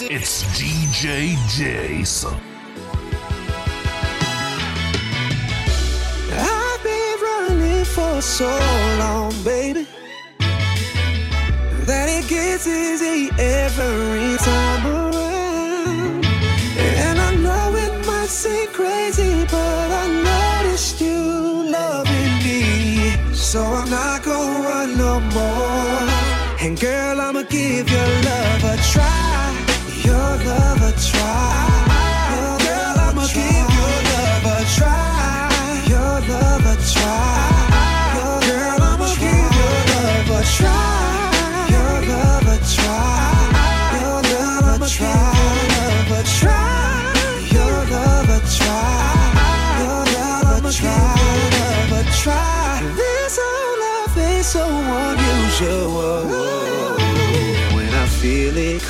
music. 0.00 0.10
It's 0.10 0.44
DJ 0.58 1.36
Jason. 1.48 2.34
I've 6.32 6.82
been 6.82 7.16
running 7.22 7.84
for 7.84 8.20
so 8.20 8.48
long, 8.98 9.32
baby, 9.44 9.86
that 11.86 12.08
it 12.08 12.28
gets 12.28 12.66
easy 12.66 13.30
every 13.38 14.36
time 14.38 14.86
around. 14.86 16.24
And 16.76 17.20
I 17.20 17.34
know 17.36 17.76
it 17.76 18.06
might 18.06 18.28
seem 18.28 18.68
crazy, 18.68 19.44
but 19.44 19.90
I 19.90 20.62
noticed 20.62 21.00
you 21.00 21.70
loving 21.70 22.38
me, 22.42 23.16
so 23.32 23.62
I 23.62 23.83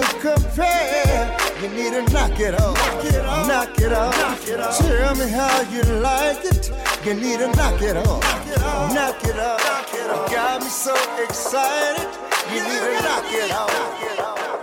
could 0.00 0.20
compare. 0.20 1.36
You 1.62 1.68
need 1.68 1.92
to 1.92 2.02
knock 2.12 2.38
it 2.40 2.54
off, 2.54 2.76
knock 2.76 3.04
it 3.04 3.24
off, 3.24 3.48
knock 3.48 3.78
it 3.78 3.92
off. 3.92 4.16
Knock 4.18 4.48
it 4.48 4.60
off. 4.60 4.78
Tell 4.78 5.14
me 5.14 5.28
how 5.30 5.60
you 5.70 5.82
like 6.00 6.44
it. 6.44 6.70
You 7.04 7.14
need 7.14 7.38
to 7.38 7.48
knock 7.54 7.80
it 7.82 7.96
off, 7.96 8.22
knock 8.22 8.46
it 8.46 8.62
off, 8.62 8.94
knock 8.94 9.24
it 9.24 9.38
off. 9.38 9.64
Knock 9.64 9.94
it 9.94 10.10
off. 10.10 10.30
Got 10.30 10.62
me 10.62 10.68
so 10.68 10.94
excited. 11.22 12.08
You 12.52 12.60
need 12.62 12.80
to 12.80 13.02
knock 13.02 13.24
it 13.28 13.50
off. 13.52 13.70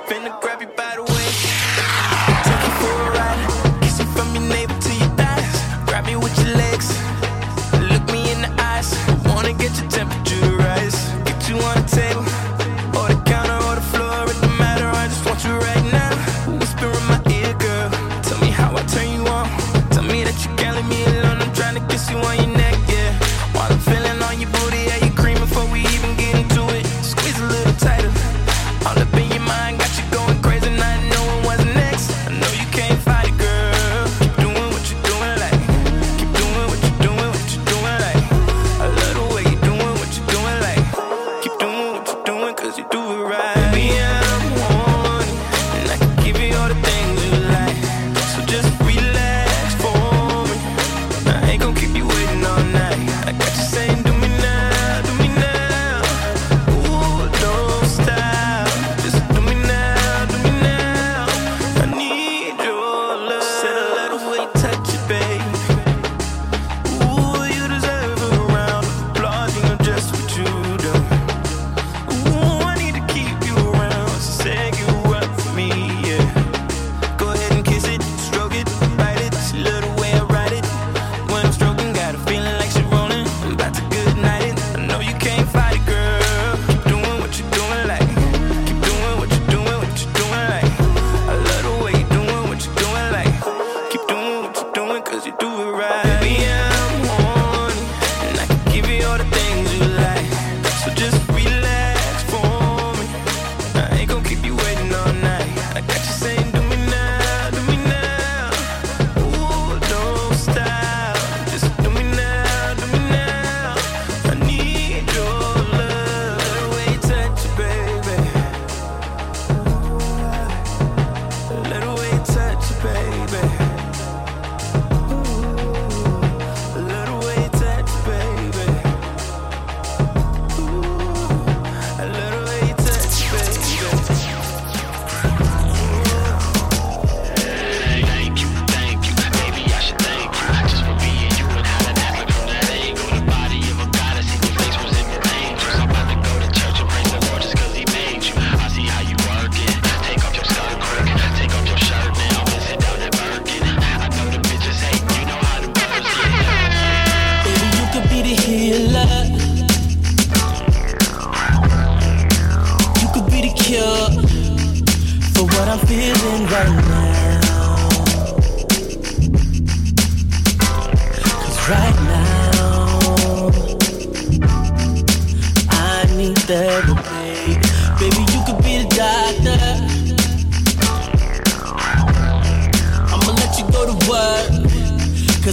Finna 0.08 0.42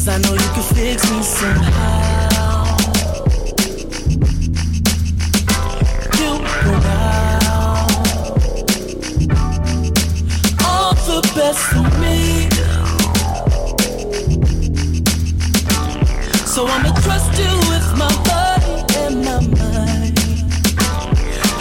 Cause 0.09 0.25
I 0.25 0.29
know 0.29 0.33
you 0.33 0.50
can 0.55 0.62
fix 0.75 1.11
me 1.11 1.23
somehow. 1.23 2.77
You 6.19 6.33
allow 6.71 7.87
all 10.65 10.95
the 10.95 11.21
best 11.37 11.62
for 11.69 11.87
me. 12.00 12.49
So 16.47 16.67
I'ma 16.67 16.91
trust 17.03 17.33
you 17.38 17.53
with 17.69 17.88
my 17.99 18.12
body 18.25 18.77
and 19.03 19.15
my 19.27 19.41
mind. 19.61 20.19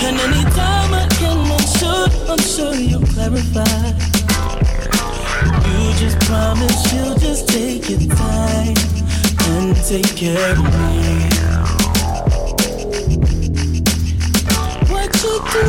And 0.05 0.15
anytime 0.21 0.93
I 0.93 1.05
can, 1.19 1.37
I'm 1.51 1.65
sure, 1.79 2.07
I'm 2.31 2.39
sure 2.39 2.75
you'll 2.75 3.07
clarify. 3.07 3.91
You 5.67 5.93
just 5.95 6.17
promise 6.21 6.93
you'll 6.93 7.15
just 7.15 7.49
take 7.49 7.89
it. 7.89 8.16
Care 10.17 10.53
of 10.53 10.63
me. 10.63 11.29
What 14.89 15.13
you 15.21 15.33
do 15.53 15.65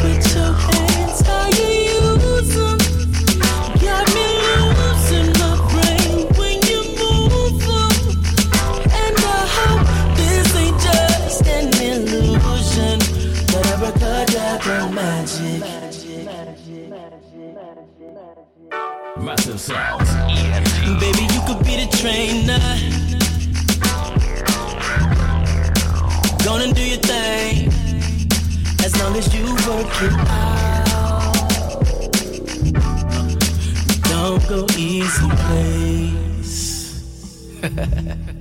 with 0.00 0.24
your 0.34 0.52
hands? 0.54 1.20
How 1.20 1.44
you 1.50 1.68
use 1.68 2.48
them? 2.56 2.78
Got 3.76 4.04
me 4.14 4.26
losing 4.40 5.30
my 5.36 5.52
brain 5.68 6.32
when 6.38 6.56
you 6.64 6.80
move 6.96 7.60
them. 7.60 7.92
And 8.88 9.16
I 9.20 9.44
hope 9.58 9.84
this 10.16 10.48
ain't 10.56 10.80
just 10.80 11.46
an 11.46 11.68
illusion, 11.76 12.98
but 13.48 13.66
abracadabra 13.66 14.90
magic. 14.92 15.60
Massive 19.18 19.60
sounds, 19.60 20.08
EMG. 20.08 21.00
Baby, 21.00 21.24
you 21.34 21.40
could 21.46 21.62
be 21.66 21.84
the 21.84 21.88
trainer. 21.98 23.19
Gonna 26.44 26.72
do 26.72 26.82
your 26.82 26.98
thing 26.98 27.68
as 28.82 28.96
long 29.00 29.14
as 29.16 29.34
you 29.34 29.44
work 29.44 30.02
it 30.02 30.12
out. 30.28 30.70
Don't 34.08 34.48
go 34.48 34.66
easy, 34.76 35.28
please. 35.44 36.60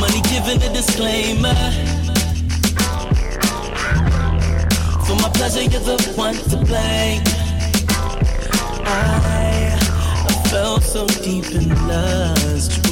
Money 0.00 0.20
given 0.30 0.62
a 0.62 0.72
disclaimer. 0.72 1.54
For 5.06 5.16
my 5.16 5.28
pleasure, 5.34 5.62
you're 5.62 5.80
the 5.80 5.96
one 6.16 6.34
to 6.34 6.56
blame. 6.56 7.22
I, 8.86 9.76
I 10.28 10.48
fell 10.48 10.80
so 10.80 11.06
deep 11.06 11.50
in 11.52 11.68
lust. 11.88 12.83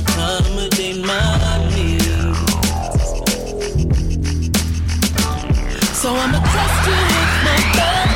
So 6.03 6.11
I'ma 6.11 6.39
test 6.41 6.87
you 6.89 6.93
with 6.93 7.45
my 7.45 7.59
body. 7.77 8.12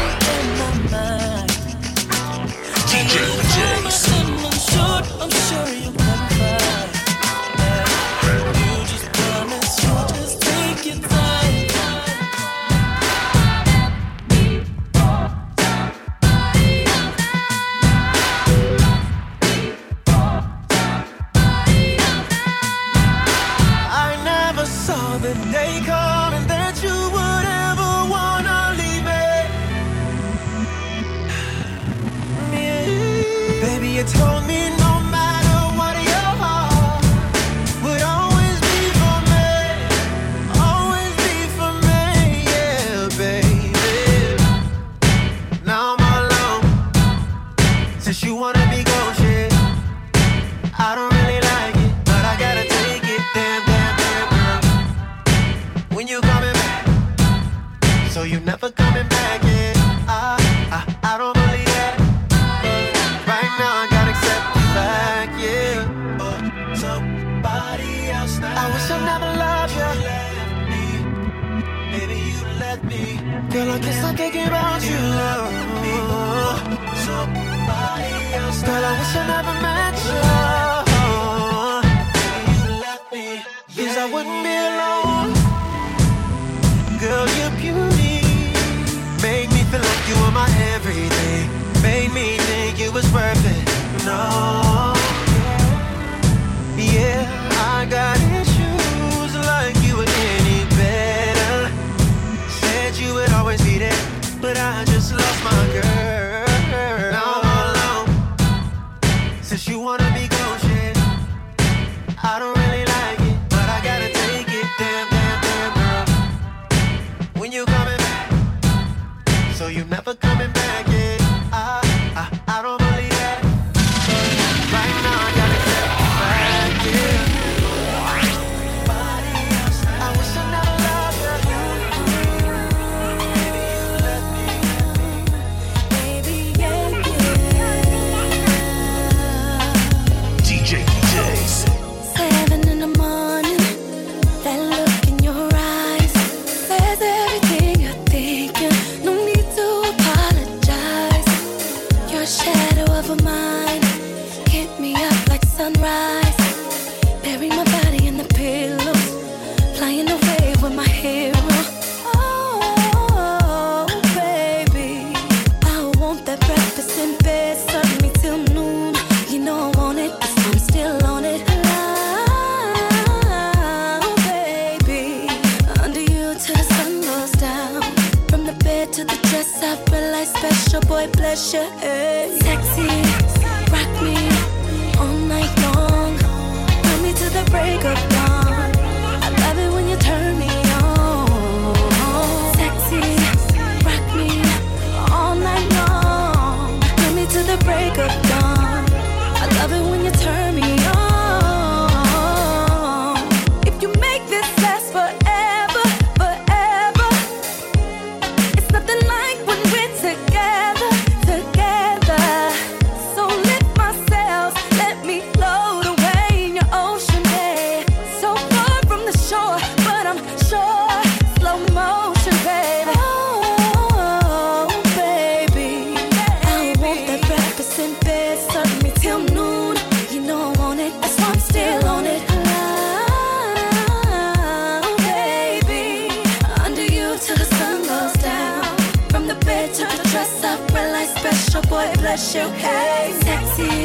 dress 240.26 240.44
up 240.44 240.70
real 240.72 240.92
like 240.92 241.08
special 241.08 241.62
boy, 241.62 241.92
bless 241.98 242.34
you, 242.34 242.48
hey, 242.50 243.12
sexy, 243.22 243.84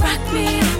rock 0.00 0.32
me. 0.32 0.75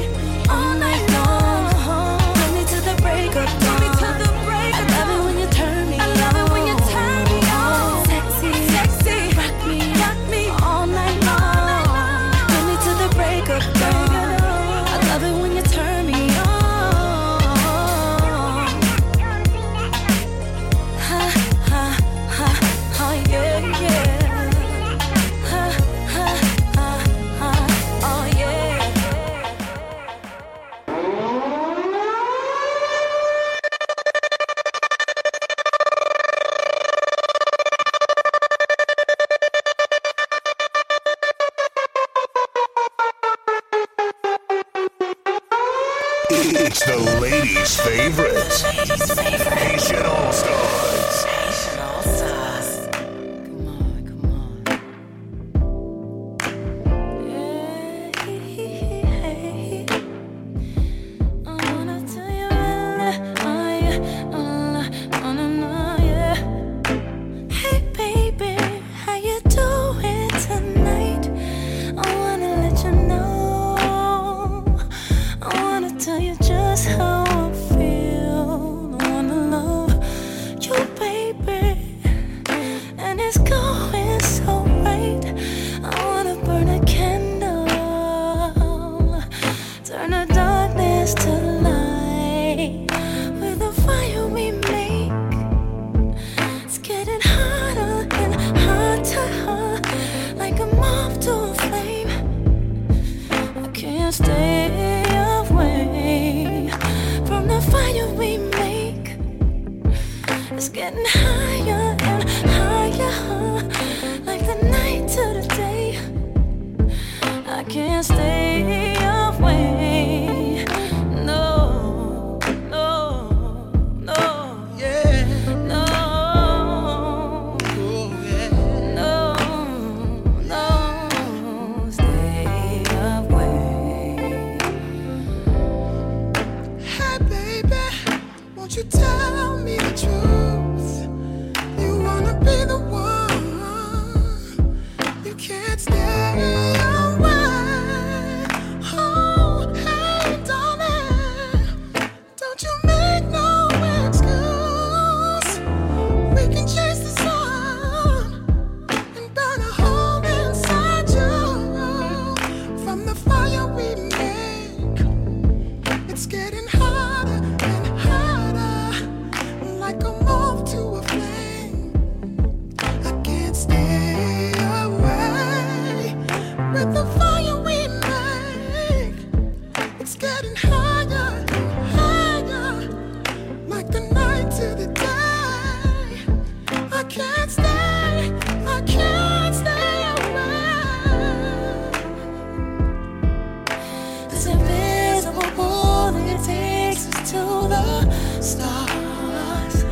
stars. 198.46 199.84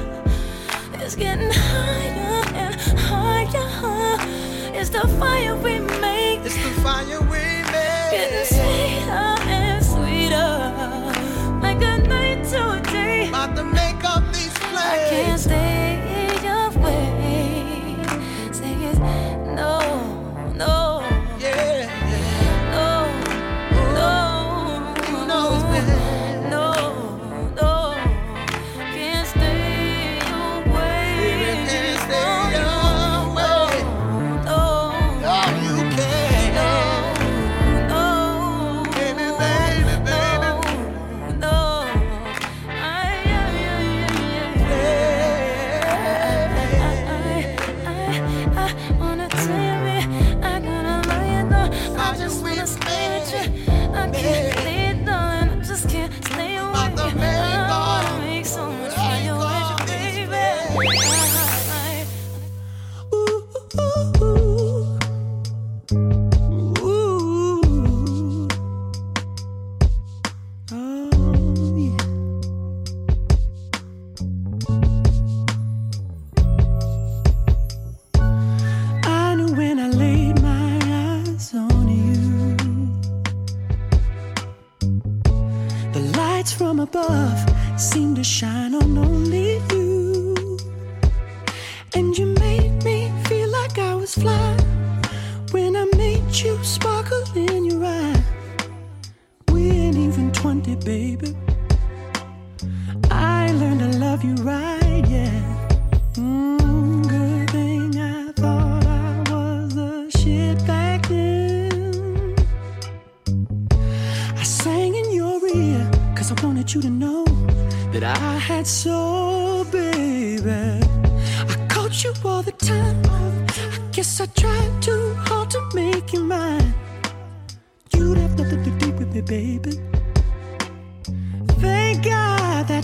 It's 1.02 1.16
getting 1.16 1.50
higher 1.50 2.44
and 2.54 2.74
higher. 3.00 4.18
It's 4.72 4.90
the 4.90 5.08
fire 5.18 5.56
we 5.56 5.80
make. 5.80 6.40
It's 6.44 6.54
the 6.54 6.70
fire 6.80 7.20
we 7.22 7.42
make. 7.72 8.53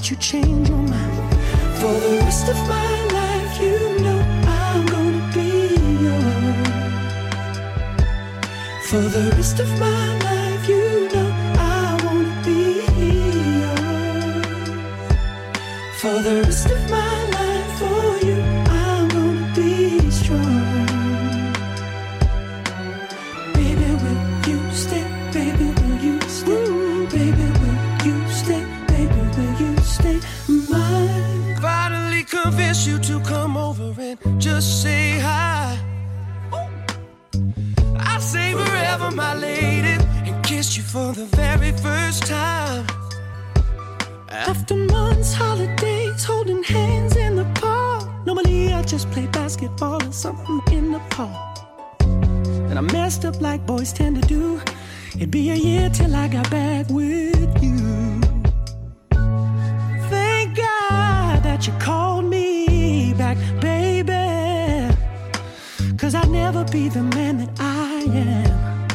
let 0.01 0.11
you 0.11 0.17
change 0.17 0.67
your 0.67 0.79
mind. 0.79 1.31
For 1.79 1.93
the 1.93 2.21
rest 2.25 2.49
of 2.49 2.57
my 2.57 2.93
life, 3.19 3.61
you 3.61 3.99
know 4.03 4.21
I'm 4.47 4.87
gonna 4.87 5.31
be 5.35 5.51
yours. 6.05 7.27
For 8.89 9.03
the 9.17 9.31
rest 9.37 9.61
of 9.61 9.69
my 9.79 10.20
basketball 49.61 50.03
or 50.03 50.13
something 50.13 50.61
in 50.73 50.93
the 50.93 51.01
park. 51.11 51.59
And 52.01 52.79
I 52.79 52.81
messed 52.81 53.25
up 53.25 53.41
like 53.41 53.67
boys 53.67 53.93
tend 53.93 54.21
to 54.23 54.29
do. 54.29 54.61
It'd 55.17 55.31
be 55.31 55.51
a 55.51 55.55
year 55.55 55.91
till 55.91 56.15
I 56.15 56.29
got 56.29 56.51
back 56.51 56.89
with 56.89 57.63
you. 57.63 58.21
Thank 60.09 60.57
God 60.57 61.43
that 61.43 61.67
you 61.67 61.73
called 61.75 62.25
me 62.25 63.13
back, 63.15 63.37
baby. 63.61 64.95
Cause 65.99 66.15
I'd 66.15 66.31
never 66.31 66.65
be 66.65 66.89
the 66.89 67.03
man 67.03 67.39
that 67.39 67.51
I 67.61 68.03
am 68.05 68.90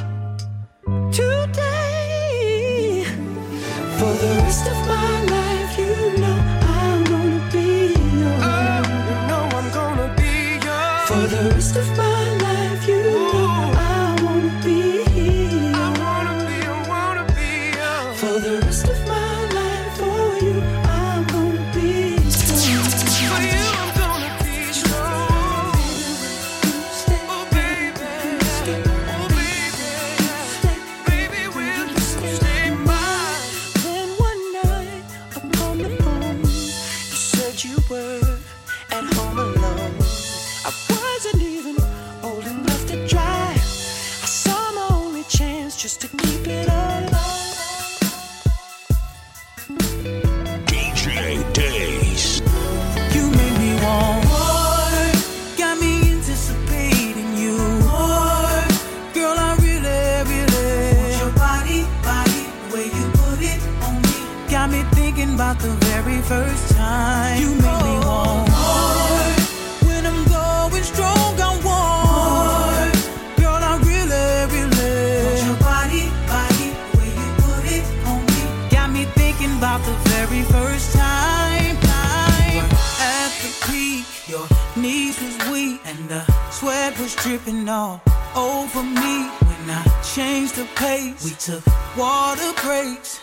dripping 87.25 87.67
all 87.67 87.99
over 88.35 88.83
me 88.83 89.15
when 89.47 89.63
I 89.67 89.83
changed 90.13 90.57
the 90.57 90.67
pace. 90.75 91.25
We 91.25 91.31
took 91.31 91.65
water 91.97 92.53
breaks. 92.61 93.19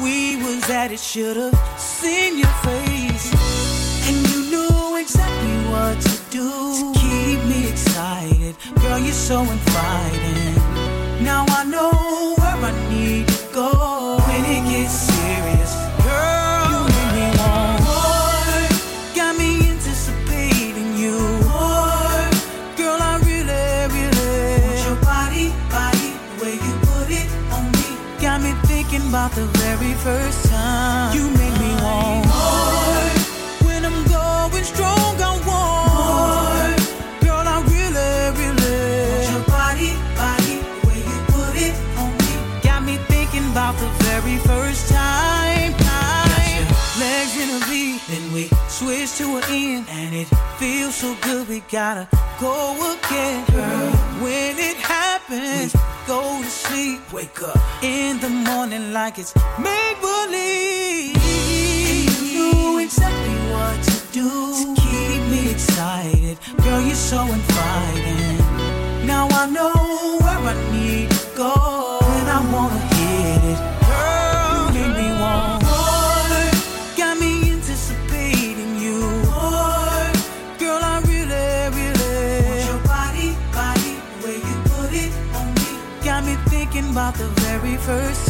We 0.00 0.36
was 0.36 0.70
at 0.70 0.92
it, 0.92 1.00
should've 1.00 1.58
seen 1.76 2.38
your 2.38 2.54
face. 2.62 3.26
And 4.06 4.18
you 4.30 4.40
knew 4.52 4.96
exactly 4.98 5.56
what 5.68 6.00
to 6.00 6.14
do 6.30 6.48
to 6.78 7.00
keep 7.00 7.42
me 7.50 7.68
excited. 7.68 8.54
Girl, 8.82 9.00
you're 9.00 9.12
so 9.30 9.40
inviting. 9.40 10.54
Now 11.24 11.44
I 11.48 11.64
know 11.64 11.90
where 12.38 12.56
I 12.70 12.89
first 30.02 30.48
time. 30.48 31.14
You 31.14 31.28
make 31.30 31.56
me 31.60 31.72
want 31.84 32.24
more. 32.32 33.10
When 33.66 33.84
I'm 33.84 34.00
going 34.08 34.64
strong, 34.64 35.12
I 35.20 35.32
want 35.48 35.88
more. 36.00 36.68
Girl, 37.20 37.44
I 37.54 37.60
really, 37.68 38.12
really 38.40 38.72
want 39.12 39.30
your 39.32 39.44
body, 39.56 39.92
body, 40.16 40.56
the 40.64 40.80
way 40.88 41.00
you 41.10 41.18
put 41.36 41.54
it 41.68 41.74
on 42.00 42.12
me. 42.24 42.32
Got 42.62 42.82
me 42.82 42.96
thinking 43.12 43.44
about 43.52 43.76
the 43.76 43.90
very 44.08 44.38
first 44.38 44.88
time. 44.88 45.72
time. 45.74 46.64
Legs 46.98 47.34
in 47.42 47.48
a 47.50 47.60
V, 47.68 48.00
then 48.08 48.32
we 48.32 48.48
switch 48.68 49.18
to 49.18 49.36
an 49.36 49.44
end, 49.50 49.86
and 49.90 50.14
it 50.14 50.28
feels 50.58 50.94
so 50.94 51.14
good. 51.20 51.46
We 51.46 51.60
gotta 51.70 52.08
go 52.40 52.72
again, 52.96 53.44
girl. 53.52 53.90
When 54.24 54.58
it 54.58 54.78
happens. 54.78 55.74
We 55.74 55.99
sleep. 56.70 57.12
Wake 57.12 57.42
up 57.42 57.58
in 57.82 58.20
the 58.20 58.28
morning 58.28 58.92
like 58.92 59.18
it's 59.18 59.34
make 59.58 59.96
believe. 60.00 61.16
And 61.90 62.00
you 62.08 62.38
know 62.38 62.78
exactly 62.78 63.36
what 63.52 63.76
to 63.88 63.96
do 64.12 64.30
to 64.60 64.80
keep 64.80 65.20
me 65.32 65.50
excited. 65.50 66.38
Girl, 66.62 66.80
you're 66.80 66.94
so 67.12 67.20
inviting. 67.22 68.38
Now 69.06 69.26
I 69.30 69.46
know 69.56 70.18
where 70.22 70.42
I 70.52 70.54
need 70.72 71.10
to 71.10 71.36
go. 71.36 71.89
first 87.80 88.29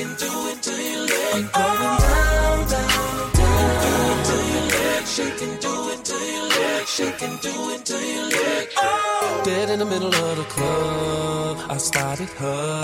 and 0.00 0.16
do 0.16 0.30
it 0.50 0.62
to 0.62 0.70
your 0.70 1.06
leg. 1.06 1.34
I'm 1.34 1.42
going 1.42 1.98
down, 1.98 2.68
down, 2.68 3.32
down. 3.34 3.78
Do 3.82 3.96
it 4.12 4.24
to 4.28 4.36
your 4.52 4.64
leg, 4.74 5.06
shake 5.06 5.42
and 5.42 5.60
do 5.60 5.88
it 5.92 6.04
to 6.04 6.14
your 6.14 6.48
leg, 6.48 6.86
shake 6.86 7.22
and 7.22 7.40
do 7.40 7.70
it 7.70 7.84
to 7.84 7.94
your 7.94 8.28
leg. 8.28 8.68
Oh. 8.76 9.42
Dead 9.44 9.70
in 9.70 9.78
the 9.80 9.84
middle 9.84 10.14
of 10.14 10.36
the 10.36 10.44
club, 10.44 11.58
I 11.68 11.76
spotted 11.78 12.28
her. 12.30 12.82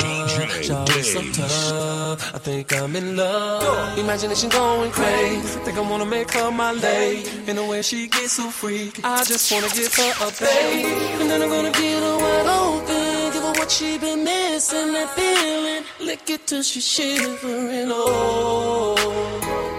Shawty 0.67 1.03
so 1.05 1.21
tough, 1.33 2.35
I 2.35 2.39
think 2.39 2.73
I'm 2.73 2.97
in 2.97 3.17
love. 3.17 3.99
Imagination 3.99 4.49
going 4.49 4.91
crazy, 4.91 5.41
think 5.65 5.79
I 5.79 5.83
wanna 5.83 6.07
make 6.07 6.31
her 6.33 6.51
my 6.51 6.73
lady. 6.73 7.29
In 7.47 7.57
the 7.57 7.65
way 7.65 7.83
she 7.83 8.09
gets 8.09 8.33
so 8.33 8.51
freak, 8.51 9.01
I 9.05 9.23
just 9.25 9.53
wanna 9.53 9.69
give 9.69 9.95
her 9.95 10.13
a 10.27 10.31
baby. 10.41 10.89
And 11.21 11.31
then 11.31 11.43
I'm 11.43 11.49
gonna 11.49 11.71
get 11.71 12.03
her 12.03 12.17
wide 12.17 12.47
open, 12.47 13.14
what 13.65 13.73
she 13.73 13.97
been 13.97 14.23
missing, 14.25 14.93
that 14.93 15.09
feeling. 15.17 15.85
Lick 16.07 16.29
it 16.29 16.47
till 16.47 16.63
she 16.63 16.81
shivering, 16.81 17.89
oh. 17.89 18.95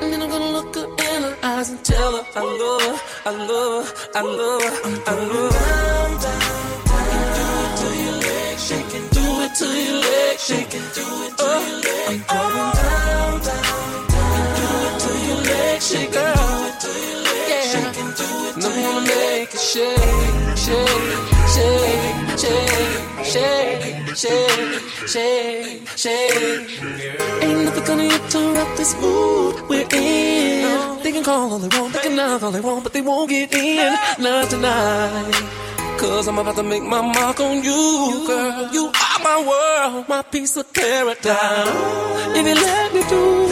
And 0.02 0.12
then 0.12 0.24
I'm 0.24 0.30
gonna 0.30 0.50
look 0.58 0.74
her 0.74 0.88
in 1.14 1.22
her 1.22 1.38
eyes 1.44 1.70
and 1.70 1.86
tell 1.86 2.14
her 2.18 2.26
I 2.36 2.44
love 2.62 2.82
her, 2.82 3.00
I 3.26 3.34
love 3.52 3.86
her, 3.88 4.10
I 4.16 4.22
love 4.22 4.64
her, 4.64 5.04
I 5.06 5.14
love 5.34 5.54
her. 5.54 6.42
Shake 8.66 8.96
and 8.98 9.10
do 9.12 9.26
it 9.46 9.54
to 9.60 9.68
your 9.86 9.98
leg, 10.02 10.40
shake 10.40 10.74
and 10.74 10.90
do 10.98 11.06
it 11.26 11.38
to 11.38 11.46
your 11.46 11.78
leg. 11.86 12.26
I'm 12.30 12.54
going 12.56 12.74
down, 12.82 13.34
down, 13.46 14.08
down. 14.10 14.46
Do 14.58 14.68
it 14.88 14.96
to 15.04 15.12
your 15.28 15.42
leg, 15.50 15.82
shake 15.90 16.16
and 16.16 16.34
do 16.34 16.58
it 16.68 16.76
to 16.84 16.90
your 17.06 17.20
leg, 17.28 17.64
shake 17.72 17.98
and 18.02 18.12
do 18.18 18.28
it 18.48 18.56
And 18.56 18.66
I'm 18.66 18.74
gonna 18.82 19.08
make 19.08 19.54
it 19.54 19.60
shake, 19.60 20.58
shake, 20.58 21.35
shake, 21.56 22.40
shake, 22.44 23.26
shake, 23.34 24.16
shake, 24.16 24.82
shake, 25.08 25.88
shake. 25.96 26.82
Ain't 27.44 27.66
nothing 27.66 27.86
gonna 27.86 28.04
interrupt 28.04 28.78
this 28.78 28.94
mood 29.02 29.56
we're 29.70 29.88
in. 29.92 31.04
They 31.04 31.12
can 31.12 31.24
call 31.24 31.54
all 31.54 31.60
they 31.60 31.78
want, 31.78 31.94
they 31.94 32.02
can 32.02 32.16
knock 32.16 32.44
all 32.44 32.52
they 32.52 32.62
want, 32.62 32.84
but 32.84 32.94
they 32.94 33.02
won't 33.02 33.30
get 33.30 33.54
in. 33.54 33.96
Not 34.20 34.50
tonight. 34.50 35.62
Cause 35.98 36.28
I'm 36.28 36.38
about 36.38 36.58
to 36.58 36.64
make 36.64 36.84
my 36.84 37.02
mark 37.02 37.40
on 37.40 37.64
you, 37.64 38.24
girl. 38.28 38.70
You 38.74 38.88
are 38.88 39.20
my 39.24 39.38
world, 39.50 40.10
my 40.10 40.22
piece 40.24 40.58
of 40.58 40.72
paradise. 40.74 42.36
If 42.38 42.46
you 42.46 42.56
let 42.56 42.94
me 42.94 43.02
do 43.10 43.45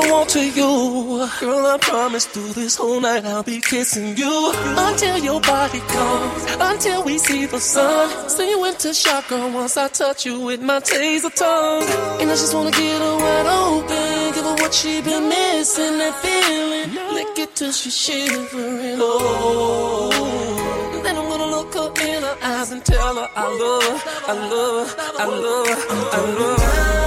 what 0.00 0.08
I 0.08 0.12
want 0.12 0.28
to 0.30 0.44
you, 0.44 1.28
girl, 1.40 1.66
I 1.66 1.78
promise 1.80 2.26
through 2.26 2.52
this 2.52 2.76
whole 2.76 3.00
night 3.00 3.24
I'll 3.24 3.42
be 3.42 3.60
kissing 3.60 4.16
you 4.16 4.52
until 4.54 5.18
your 5.18 5.40
body 5.40 5.80
comes, 5.80 6.46
until 6.60 7.04
we 7.04 7.18
see 7.18 7.46
the 7.46 7.58
sun. 7.60 8.28
To 8.80 8.94
shock, 8.94 9.28
girl, 9.28 9.50
once 9.52 9.76
I 9.76 9.88
touch 9.88 10.24
you 10.24 10.40
with 10.40 10.62
my 10.62 10.80
taser 10.80 11.34
tongue. 11.34 11.82
And 12.20 12.30
I 12.30 12.34
just 12.34 12.54
wanna 12.54 12.70
get 12.70 12.98
her 12.98 13.16
wide 13.18 13.46
open, 13.46 14.32
give 14.32 14.44
her 14.44 14.54
what 14.54 14.72
she 14.72 15.02
been 15.02 15.28
missing, 15.28 15.98
that 15.98 16.14
feeling. 16.22 16.94
Lick 17.14 17.38
it 17.38 17.54
till 17.54 17.72
she's 17.72 17.94
shivering, 17.94 18.98
oh. 19.00 20.08
Then 21.02 21.16
I'm 21.16 21.28
gonna 21.28 21.46
look 21.46 21.74
her 21.74 21.92
in 22.06 22.22
her 22.22 22.36
eyes 22.42 22.70
and 22.72 22.82
tell 22.82 23.16
her 23.16 23.28
I 23.36 23.46
love 23.64 24.02
her, 24.02 24.10
I 24.28 24.48
love 24.48 24.94
her, 24.94 25.02
I 25.18 25.26
love 25.26 25.68
her, 25.68 26.08
I 26.12 26.20
love 26.38 26.62
her. 26.62 26.90
Down, 26.90 26.99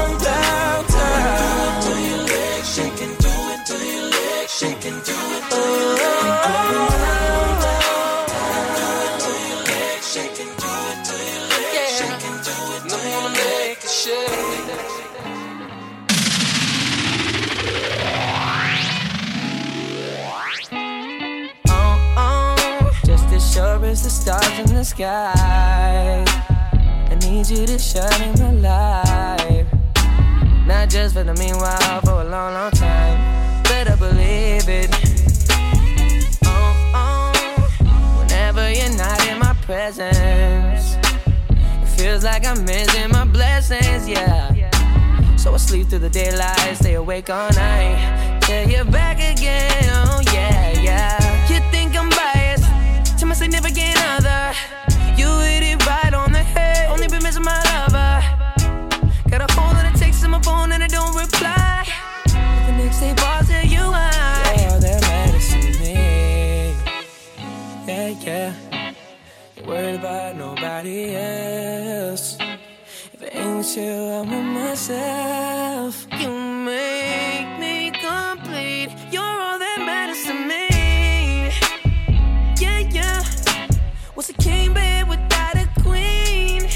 the 24.04 24.10
stars 24.10 24.60
in 24.60 24.66
the 24.76 24.84
sky. 24.84 26.26
I 27.10 27.16
need 27.22 27.48
you 27.48 27.66
to 27.66 27.80
shine 27.80 28.22
in 28.22 28.34
my 28.38 28.52
life. 28.52 29.68
Not 30.68 30.90
just 30.90 31.16
for 31.16 31.24
the 31.24 31.34
meanwhile, 31.36 32.02
for 32.02 32.22
a 32.22 32.26
long, 32.26 32.54
long 32.54 32.72
time. 32.72 33.13
Presence, 39.84 40.96
it 41.52 41.88
feels 41.98 42.24
like 42.24 42.46
I'm 42.46 42.64
missing 42.64 43.12
my 43.12 43.26
blessings, 43.26 44.08
yeah. 44.08 44.48
So 45.36 45.54
I 45.54 45.58
sleep 45.58 45.88
through 45.88 46.00
the 46.00 46.10
daylight, 46.10 46.78
stay 46.78 46.94
awake 46.94 47.30
all 47.30 47.50
night. 47.50 48.40
Till 48.44 48.70
you're 48.70 48.86
back 48.86 49.18
again, 49.18 49.84
oh 49.90 50.22
yeah, 50.32 50.80
yeah. 50.80 51.50
You 51.50 51.60
think 51.70 51.98
I'm 51.98 52.10
biased 52.10 53.20
to 53.20 53.26
my 53.26 53.34
significant 53.34 53.98
other? 54.16 54.54
You 55.18 55.28
hit 55.40 55.64
it 55.64 55.86
right 55.86 56.14
on 56.14 56.32
the 56.32 56.44
head. 56.56 56.90
Only 56.90 57.10
been 57.10 57.22
missing 57.22 57.44
my 57.44 57.62
lover. 57.64 57.93
Nobody 70.74 71.16
else. 71.16 72.38
If 73.14 73.22
it 73.22 73.36
ain't 73.36 73.78
you, 73.78 73.84
I'm 73.84 74.30
with 74.30 74.64
myself. 74.64 76.08
You 76.20 76.30
make 76.30 77.60
me 77.60 77.92
complete. 77.92 78.90
You're 79.12 79.24
all 79.24 79.60
that 79.60 79.80
matters 79.86 80.24
to 80.26 80.34
me. 80.34 80.68
Yeah, 82.60 82.80
yeah. 82.80 83.24
What's 84.16 84.30
a 84.30 84.34
king 84.34 84.74
bed 84.74 85.08
without 85.08 85.56
a 85.56 85.68
queen? 85.84 86.68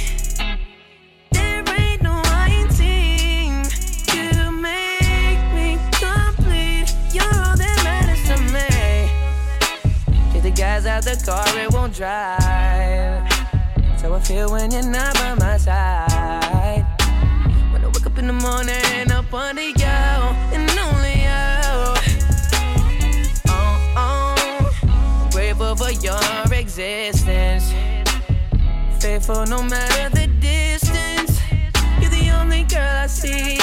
There 1.31 1.63
ain't 1.79 2.03
no 2.03 2.21
I 2.23 2.67
team. 2.77 3.63
You 4.13 4.51
make 4.51 5.41
me 5.57 5.79
complete. 6.05 6.87
You're 7.15 7.35
all 7.45 7.57
that 7.57 7.79
matters 7.83 8.23
to 8.29 8.37
me. 8.53 8.69
Get 10.33 10.43
the 10.43 10.51
guys 10.51 10.85
out 10.85 11.03
the 11.03 11.15
car, 11.25 11.47
it 11.57 11.71
won't 11.73 11.95
drive. 11.95 13.36
So 13.97 14.13
I 14.13 14.19
feel 14.19 14.51
when 14.51 14.69
you're 14.71 14.83
not 14.83 15.15
by 15.15 15.33
my 15.33 15.57
side. 15.57 16.85
When 17.71 17.83
I 17.83 17.87
wake 17.87 18.05
up 18.05 18.17
in 18.19 18.27
the 18.27 18.33
morning, 18.33 19.11
up 19.11 19.33
under 19.33 19.61
you, 19.61 19.85
and 19.85 20.69
only 20.85 21.15
you. 21.25 21.47
Oh, 23.49 23.95
oh, 23.97 25.29
grateful 25.31 25.75
for 25.75 25.91
your 25.91 26.19
existence. 26.53 27.73
Faithful 28.99 29.45
no 29.47 29.63
matter 29.63 30.09
the 30.15 30.27
distance. 30.39 31.41
You're 31.99 32.11
the 32.11 32.29
only 32.39 32.63
girl 32.63 33.03
I 33.03 33.07
see. 33.07 33.57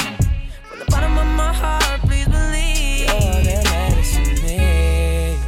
From 0.68 0.80
the 0.80 0.86
bottom 0.90 1.16
of 1.16 1.26
my 1.36 1.52
heart, 1.52 2.00
please 2.00 2.26
believe. 2.26 3.06
You're 3.06 3.42
the 3.44 3.62
medicine 3.70 4.34
me. 4.42 5.38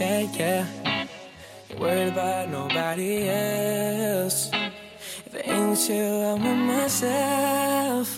Yeah, 0.00 0.20
yeah. 0.38 0.83
Worried 1.84 2.14
about 2.14 2.48
nobody 2.48 3.28
else. 3.28 4.50
If 5.26 5.34
it 5.34 5.46
ain't 5.46 5.86
you, 5.86 6.02
I'm 6.02 6.42
with 6.42 6.56
myself. 6.56 8.13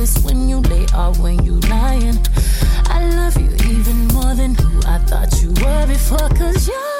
Doesn't 0.00 0.24
when 0.24 0.48
you 0.48 0.60
lay 0.60 0.86
or 0.96 1.12
when 1.20 1.44
you 1.44 1.60
lying? 1.68 2.18
I 2.86 3.04
love 3.16 3.36
you 3.36 3.50
even 3.70 4.08
more 4.08 4.34
than 4.34 4.54
who 4.54 4.80
I 4.86 4.96
thought 4.98 5.42
you 5.42 5.50
were 5.62 5.86
before, 5.86 6.28
cause 6.30 6.66
you're 6.66 6.99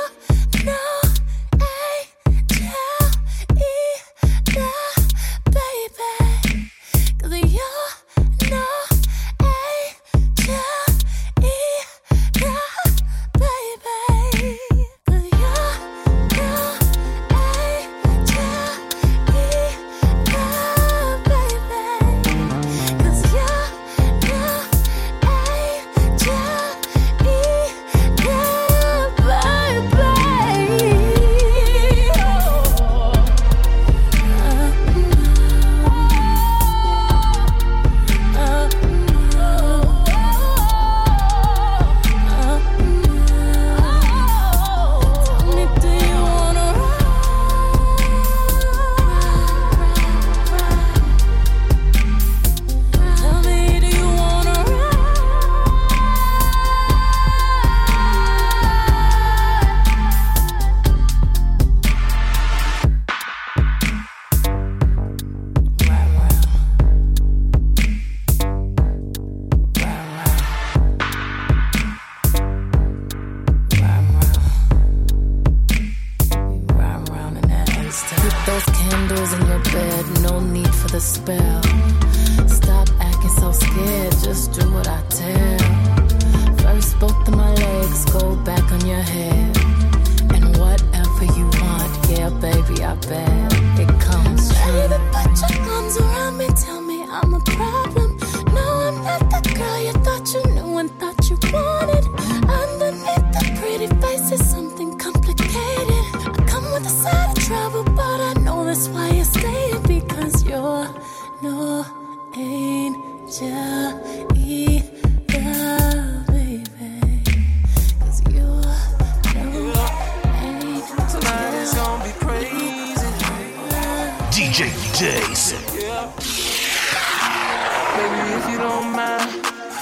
mind, 128.83 129.31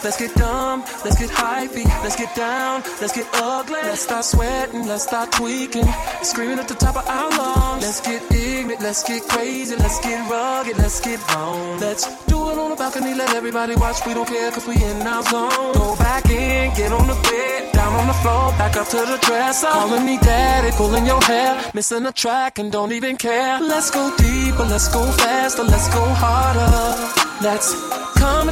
let's 0.04 0.16
get 0.16 0.34
dumb, 0.34 0.80
let's 1.04 1.18
get 1.18 1.30
hypey, 1.30 1.84
let's 2.02 2.16
get 2.16 2.34
down, 2.34 2.82
let's 3.00 3.14
get 3.14 3.26
ugly. 3.34 3.80
Let's 3.82 4.02
start 4.02 4.24
sweating, 4.24 4.86
let's 4.86 5.04
start 5.04 5.32
tweaking, 5.32 5.86
screaming 6.22 6.58
at 6.58 6.68
the 6.68 6.74
top 6.74 6.96
of 6.96 7.06
our 7.06 7.30
lungs. 7.30 7.82
Let's 7.82 8.00
get 8.00 8.22
ignorant, 8.30 8.80
let's 8.80 9.02
get 9.02 9.22
crazy, 9.28 9.76
let's 9.76 10.00
get 10.00 10.30
rugged, 10.30 10.76
let's 10.78 11.00
get 11.00 11.20
wrong. 11.34 11.80
Let's 11.80 12.04
do 12.26 12.50
it 12.50 12.58
on 12.58 12.70
the 12.70 12.76
balcony, 12.76 13.14
let 13.14 13.34
everybody 13.34 13.76
watch. 13.76 14.04
We 14.06 14.14
don't 14.14 14.28
care 14.28 14.50
cause 14.50 14.66
we 14.66 14.74
in 14.76 15.02
our 15.06 15.22
zone. 15.22 15.72
Go 15.74 15.96
back 15.96 16.28
in, 16.30 16.74
get 16.74 16.92
on 16.92 17.06
the 17.06 17.14
bed, 17.14 17.72
down 17.72 17.92
on 17.94 18.06
the 18.06 18.14
floor, 18.14 18.52
back 18.58 18.76
up 18.76 18.88
to 18.88 18.96
the 18.96 19.18
dresser. 19.22 19.66
Calling 19.68 20.04
me 20.04 20.18
daddy, 20.18 20.70
pulling 20.76 21.06
your 21.06 21.20
hair, 21.22 21.70
missing 21.74 22.06
a 22.06 22.12
track 22.12 22.58
and 22.58 22.70
don't 22.70 22.92
even 22.92 23.16
care. 23.16 23.60
Let's 23.60 23.90
go 23.90 24.14
deeper, 24.16 24.64
let's 24.64 24.88
go 24.88 25.04
faster, 25.12 25.64
let's 25.64 25.88
go 25.88 26.04
harder. 26.04 27.24
Let's 27.40 27.72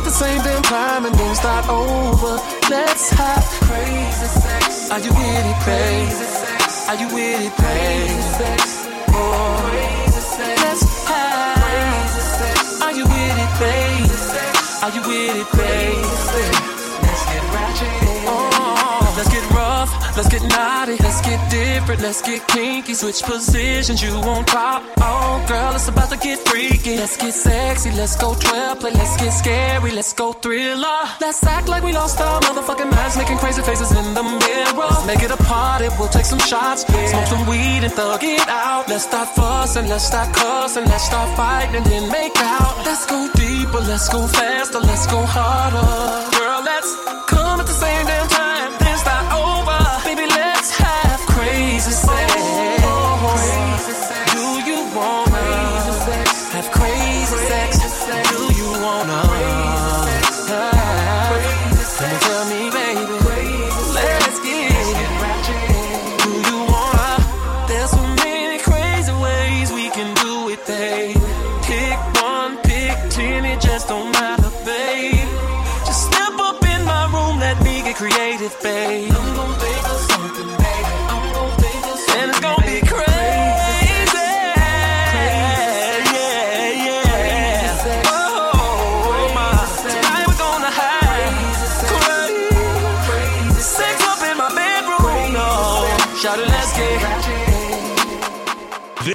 the 0.06 0.12
same 0.12 0.40
damn 0.42 0.62
time 0.62 1.04
and 1.04 1.18
don't 1.18 1.34
start 1.34 1.68
over. 1.68 2.38
Let's 2.70 3.10
have 3.10 3.42
crazy 3.66 4.26
sex. 4.40 4.88
Are 4.92 5.00
you 5.00 5.10
with 5.10 5.46
it, 5.52 5.58
babe? 5.66 6.12
Are 6.88 6.94
you 6.94 7.08
with 7.12 7.46
it, 7.46 7.56
babe? 7.58 8.22
Crazy 9.10 10.20
sex. 10.20 10.62
Let's 10.62 11.08
have 11.08 11.58
crazy 11.58 12.22
sex. 12.38 12.80
Are 12.82 12.92
you 12.92 13.04
with 13.04 13.44
it, 13.44 13.52
babe? 13.58 14.10
Are 14.84 14.92
you 14.94 15.02
with 15.08 15.36
it, 15.42 15.48
babe? 15.58 16.75
Let's 20.16 20.30
get 20.30 20.42
naughty. 20.48 20.96
Let's 20.96 21.20
get 21.20 21.38
different. 21.50 22.00
Let's 22.00 22.22
get 22.22 22.48
kinky. 22.48 22.94
Switch 22.94 23.22
positions. 23.22 24.02
You 24.02 24.14
won't 24.20 24.46
pop. 24.46 24.82
Oh, 24.96 25.44
girl, 25.46 25.74
it's 25.74 25.88
about 25.88 26.08
to 26.08 26.16
get 26.16 26.38
freaky. 26.48 26.96
Let's 26.96 27.18
get 27.18 27.34
sexy. 27.34 27.90
Let's 27.90 28.16
go 28.16 28.32
12 28.34 28.80
play. 28.80 28.92
Let's 28.92 29.16
get 29.20 29.30
scary. 29.30 29.90
Let's 29.92 30.14
go 30.14 30.32
thriller. 30.32 31.00
Let's 31.20 31.44
act 31.44 31.68
like 31.68 31.82
we 31.82 31.92
lost 31.92 32.18
our 32.18 32.40
motherfucking 32.40 32.90
minds. 32.90 33.18
Making 33.18 33.36
crazy 33.36 33.60
faces 33.60 33.92
in 33.92 34.14
the 34.14 34.22
mirror. 34.22 34.88
Let's 34.88 35.06
make 35.06 35.22
it 35.22 35.30
a 35.30 35.36
party. 35.36 35.88
We'll 35.98 36.08
take 36.08 36.24
some 36.24 36.40
shots. 36.40 36.86
Smoke 36.86 37.26
some 37.26 37.46
weed 37.46 37.84
and 37.84 37.92
thug 37.92 38.24
it 38.24 38.48
out. 38.48 38.88
Let's 38.88 39.04
start 39.04 39.28
fussing. 39.36 39.86
Let's 39.86 40.06
start 40.06 40.34
cussing. 40.34 40.86
Let's 40.86 41.04
start 41.04 41.28
fighting 41.36 41.76
and 41.76 41.84
then 41.84 42.10
make 42.10 42.36
out. 42.40 42.74
Let's 42.86 43.04
go 43.04 43.28
deeper. 43.34 43.80
Let's 43.84 44.08
go 44.08 44.26
faster. 44.26 44.80
Let's 44.80 45.06
go 45.08 45.20
harder. 45.26 46.30
Girl, 46.38 46.62
let's 46.64 47.25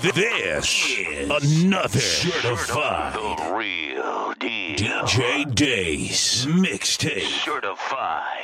This 0.01 0.97
is 0.97 1.29
another 1.29 1.99
certified 1.99 3.13
The 3.13 3.53
real 3.53 4.33
deal. 4.39 4.75
DJ 4.75 5.53
Days 5.53 6.47
mixtape. 6.47 7.21
Certified. 7.45 8.40